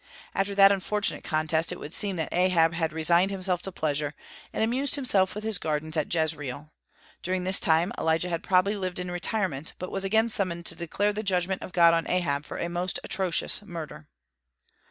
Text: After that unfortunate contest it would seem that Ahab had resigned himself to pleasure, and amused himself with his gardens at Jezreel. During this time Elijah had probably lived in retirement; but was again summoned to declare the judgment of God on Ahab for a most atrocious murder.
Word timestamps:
After 0.33 0.55
that 0.55 0.71
unfortunate 0.71 1.23
contest 1.23 1.71
it 1.71 1.79
would 1.79 1.93
seem 1.93 2.15
that 2.15 2.33
Ahab 2.33 2.73
had 2.73 2.91
resigned 2.91 3.29
himself 3.29 3.61
to 3.61 3.71
pleasure, 3.71 4.15
and 4.51 4.63
amused 4.63 4.95
himself 4.95 5.35
with 5.35 5.43
his 5.43 5.59
gardens 5.59 5.95
at 5.95 6.11
Jezreel. 6.11 6.71
During 7.21 7.43
this 7.43 7.59
time 7.59 7.93
Elijah 7.99 8.29
had 8.29 8.41
probably 8.41 8.75
lived 8.75 8.97
in 8.97 9.11
retirement; 9.11 9.73
but 9.77 9.91
was 9.91 10.03
again 10.03 10.29
summoned 10.29 10.65
to 10.65 10.75
declare 10.75 11.13
the 11.13 11.21
judgment 11.21 11.61
of 11.61 11.71
God 11.71 11.93
on 11.93 12.07
Ahab 12.09 12.45
for 12.45 12.57
a 12.57 12.67
most 12.67 12.99
atrocious 13.03 13.61
murder. 13.61 14.07